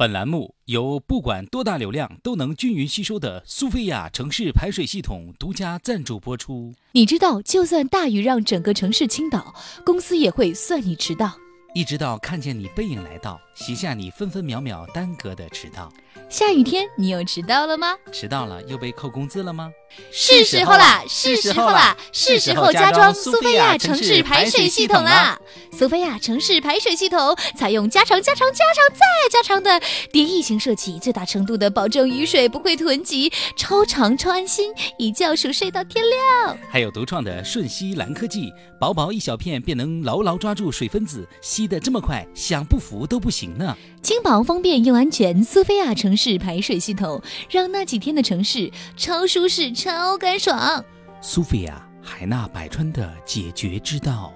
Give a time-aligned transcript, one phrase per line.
[0.00, 6.72] 本栏目由不管多大流量都能均匀吸收的苏菲亚城市排水系统独家赞助播出。
[6.92, 11.36] 你知道，就算大雨让整个城市倾倒，公司也会算你迟到。
[11.74, 15.92] 一直到看见你背影来到，写下你分分秒秒耽搁的迟到。
[16.28, 17.96] 下雨天，你又迟到了吗？
[18.12, 19.70] 迟到了又被扣工资了吗？
[20.12, 25.36] 是时候啦，是时候啦，是时候加装苏菲亚城市排水系统啦！
[25.76, 29.80] 苏菲亚城市排水系统采用加长、加长、加长再加长的
[30.12, 36.56] 叠翼型设计，最大程度的保证雨水不会囤积，超长超安心，一觉熟睡到天亮。
[36.70, 43.76] 还有独创的瞬吸蓝科技，薄薄一小片便能牢牢抓住水分子，吸得这么快，想不服都不行呢！
[44.00, 50.84] 轻薄方便又安全，苏菲亚城城市排水系统让那几天的城市超舒适、超干爽。
[51.20, 54.34] 苏菲亚海纳百川的解决之道。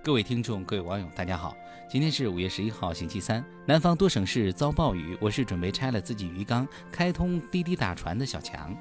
[0.00, 1.56] 各位听众、各位网友，大家好，
[1.90, 3.44] 今天是五月十一号，星期三。
[3.66, 8.72] 南方多省市遭暴雨，我是准备拆了自己鱼缸、开通滴滴打船的小强。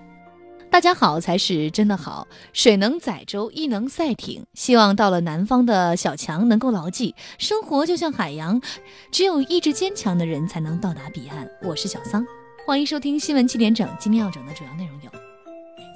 [0.72, 4.46] 大家好才是真的好，水能载舟，亦能赛艇。
[4.54, 8.62] 希望到了南方的小强能够牢记，生活就像海洋，
[9.12, 11.50] 只有意志坚强的人才能到达彼岸。
[11.64, 12.24] 我是小桑，
[12.68, 13.90] 欢迎收听新闻七点整。
[14.00, 15.29] 今天要整的主要内容有。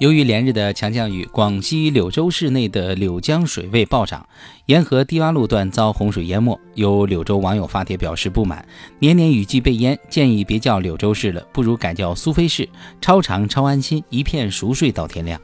[0.00, 4.26] 由于连日的强降雨，广西柳州市内的柳江水位暴涨，
[4.66, 6.58] 沿河低洼路段遭洪水淹没。
[6.74, 8.66] 有柳州网友发帖表示不满：
[8.98, 12.68] 年年雨季被淹，建议别叫柳州市了，不如改叫苏菲市，
[13.00, 15.40] 超长超安心，一片熟睡到天亮。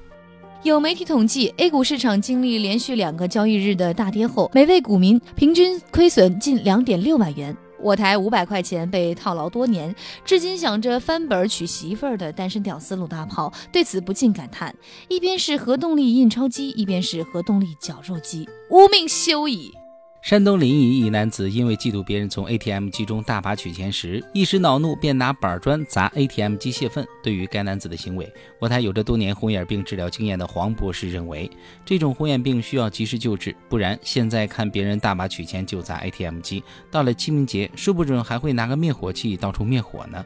[0.64, 7.56] 有媒体统计，A 股市场经历连续两个交易日的大跌后，每位股民平均亏损近两点六万元。
[7.82, 14.74] 我台五百块钱被套牢多年，至今想着翻本娶媳妇儿的单身屌丝鲁大炮对此不禁感叹：
[15.08, 19.79] 一边是核动力印钞机，一边是核动力绞肉机，无命休矣。
[20.22, 27.06] 山东临沂一男子因为嫉妒别人从 ATM 机中大把取钱时，一时恼怒，便拿板砖砸 ATM 机泄愤。
[27.22, 31.50] 对于该男子的行为，我台有着多年红眼病治疗经验的黄博士认为，
[31.86, 40.22] 这种红眼病需要及时救治，不然现在看别人大把取钱就砸 ATM 机，到了清明节，说不准还会拿个灭火器到处灭火呢。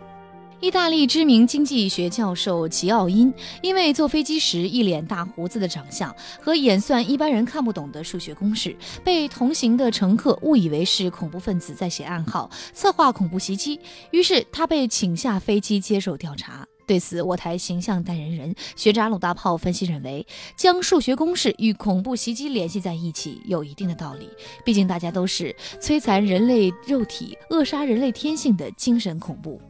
[0.65, 3.31] 意大利知名经济学教授齐奥因，
[3.61, 8.75] 因为坐飞机时一脸大胡子的长相和演算一般人看不懂的数学公式，
[9.05, 13.79] 被同行的乘客误以为是恐怖分子在写暗号，策划恐怖袭击。
[14.11, 16.67] 于是他被请下飞机接受调查。
[16.87, 20.27] 对此，我台形象代言人学渣鲁大炮分析认为，
[20.57, 24.31] 将数学公式与恐怖袭击联系在一起有一定的道理。
[24.65, 29.61] 毕竟大家都是摧残人类肉体、扼杀人类天性的精神恐怖。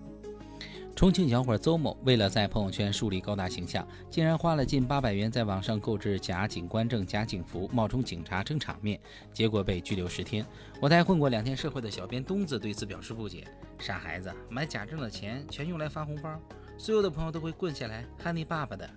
[0.96, 8.98] 重庆小伙邹某为了在朋友圈树立高大形象，竟然花了近八百元在网上购置假警官证、假警服，冒充警察撑场面，
[9.32, 10.46] 结果被拘留十天。
[10.80, 13.44] 我带混过两天社会的小编东子对此表示不解
[13.76, 16.40] ：“傻孩子，买假证的钱全用来发红包，
[16.78, 18.88] 所有的朋友都会跪下来喊你爸爸的。”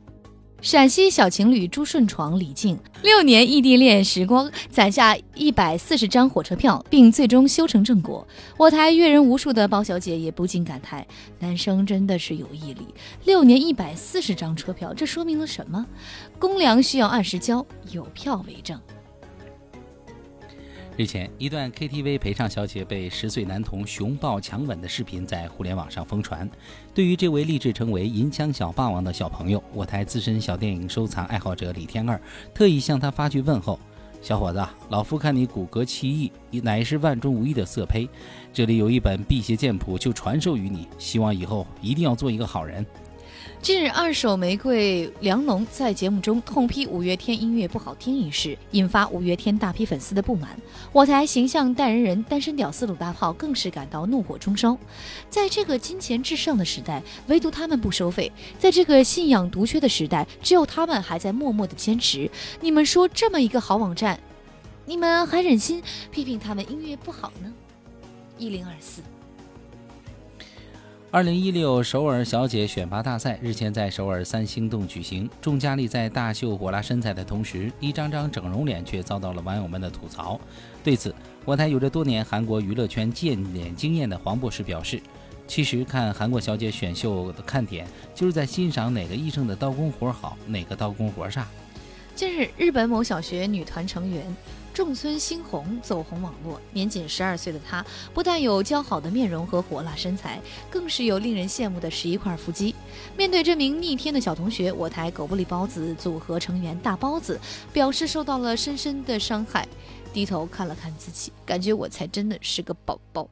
[0.59, 8.27] 陕西小情侣朱顺闯、李静六年异地恋时光，攒下一百四十张火车票，并最终修成正果。
[8.57, 11.05] 我台阅人无数的包小姐也不禁感叹：
[11.39, 12.87] 男生真的是有毅力。
[13.23, 15.85] 六年一百四十张车票，这说明了什么？
[16.39, 18.81] 公粮需要按时交，有票为证。
[20.97, 26.49] 日前，一段 KTV 陪唱小姐被十岁男童熊抱强吻的视频在互联网上疯传。
[26.91, 32.19] 对于这位立志成为银枪小霸王的小朋友，我台资深小电影收藏爱好者李天二
[32.51, 33.79] 特意向他发去问候
[34.23, 38.09] ：“小伙子，老夫看你骨骼奇异，乃是万中无一的色胚。
[38.51, 42.83] 这里有一本辟邪剑谱，就传授于你，希望以后一定要做一个好人。”
[43.59, 50.57] 近日，二手玫瑰梁龙在节目中痛批五月天音乐不好听一事，引发五月天大批粉丝的不满。
[50.93, 54.77] 我台形象代言人单身屌丝鲁大炮更是感到怒火中烧。
[55.29, 62.29] 在这个金钱至上的时代，唯独他们不收费；在这个信仰独缺的时代，只有他们还在默默的坚持。
[62.61, 64.17] 你们说这么一个好网站，
[64.85, 67.51] 你们还忍心批评他们音乐不好呢？
[68.37, 69.01] 一零二四。
[71.09, 80.37] 二零一六首尔小姐选拔大赛日前在首尔三星洞举行，众佳丽在大秀火辣身材的同时，一张张整容脸却遭到了网友们的吐槽。
[80.83, 81.15] 对此，
[81.45, 85.01] 我台有着多年韩国娱乐圈见脸经验的黄博士表示
[85.47, 91.47] ：“其实看韩国小姐选秀的看点，就是在欣赏哪个医生的刀工活好，哪个刀工活差。”
[92.15, 94.25] 近日，日本某小学女团成员。
[94.77, 97.83] 仲村新红走红网络，年仅十二岁的她，
[98.13, 100.39] 不但有姣好的面容和火辣身材，
[100.69, 102.75] 更是有令人羡慕的十一块腹肌。
[103.17, 107.39] 面对这名逆天的小同学，我台狗不理包子组合成员大包子
[107.73, 109.67] 表示受到了深深的伤害，
[110.13, 113.27] 低头看了看自己，感觉我才真的是个宝宝。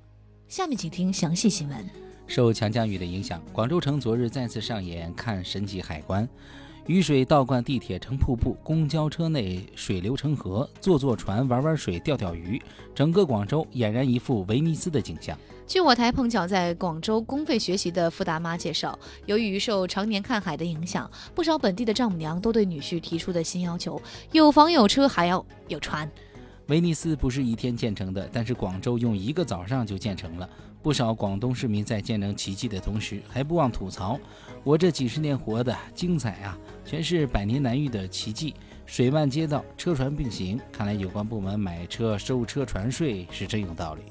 [0.47, 1.87] 下面请听详细新闻。
[2.25, 6.27] 受强降雨的影响，广州城昨日再次上演看神奇海关。
[6.87, 12.61] 雨水倒灌地铁成瀑布，公交车内水流成河，坐坐船玩玩水钓钓鱼，
[12.93, 15.35] 整个广州俨然一副威尼斯的景象。
[15.65, 23.99] 据我台碰巧在广州公费学习的傅大妈介绍，由于受常年看海的影响，不少本地的丈母娘都对女婿提出的新要求：
[24.31, 26.07] 有房有车，还要有船。
[26.67, 30.49] 威尼斯不是一天建成的，但是广州用一个早上就建成了。
[30.81, 34.19] 不少广东市民在见证奇迹的同时，还不忘吐槽
[34.63, 38.55] ：“我这几十年活的精彩啊，全是百年难遇的奇迹。
[38.85, 44.01] 水漫街道，车船并行，看来有关部门买车收车船税是真有道理。”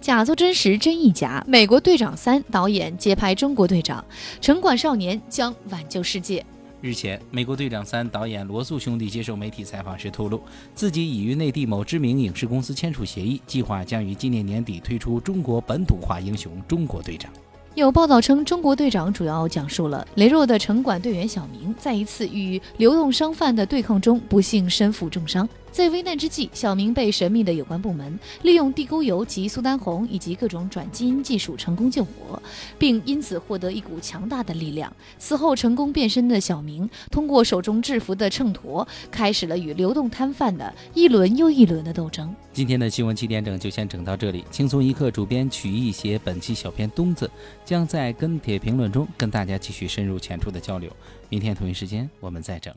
[0.00, 1.44] 假作真实，真亦假。
[1.46, 4.04] 美国队长三导演接拍中国队长，
[4.40, 6.44] 城管少年将挽救世界。
[6.82, 10.42] 日前，美国队长三导演罗素兄弟接受媒体采访时透露，
[10.74, 17.32] 自己已与内地某知名影视公司签署协议，计划将于今年年底推出中国本土化英雄《中国队长》。
[17.76, 25.48] 有报道称，《中国队长》主要讲述了羸弱的城管队员小明，在一次与流动商贩的对抗中，不幸身负重伤。
[25.72, 32.40] 在危难之际，小明被神秘的有关部门利用地沟油及苏丹红以及各种转基因技术成功救活，
[32.78, 34.94] 并因此获得一股强大的力量。
[35.18, 42.34] 此后成功变身的小明，通过手中制服的秤砣，开始了与流动摊贩的一轮又一轮的斗争。
[42.52, 44.44] 今天的新闻七点整就先整到这里。
[44.50, 47.30] 轻松一刻主编曲艺写本期小编东子，
[47.64, 50.94] 将在跟帖评论中跟大家继续深入浅出的交流。
[51.30, 52.74] 明天同一时间我们再整。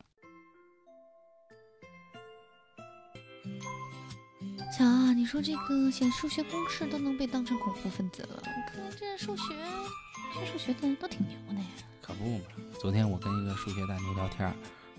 [4.78, 9.56] 瞧啊，你说这个写数学公式都能被当成恐怖分子了，看这数学
[10.34, 11.68] 学数学的人都挺牛的呀。
[12.02, 12.44] 可不嘛，
[12.78, 14.54] 昨天我跟一个数学大牛聊天，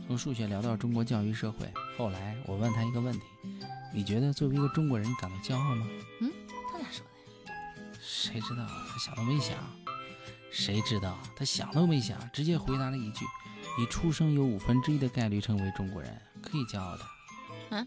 [0.06, 1.70] 从数学聊到中国教育社会。
[1.99, 3.20] 后来我问他一个问题：
[3.93, 5.87] 你觉得作为一个中国人感到骄傲吗？
[6.23, 6.32] 嗯，
[6.73, 7.05] 他咋说
[7.44, 7.58] 的呀？
[8.00, 9.58] 谁知道他想都没想。
[10.50, 13.26] 谁知道他想都没想，直接回答了一句：
[13.78, 17.05] 你出生有五分之一的概率成为中国人，可以骄傲的。
[17.73, 17.87] 嗯。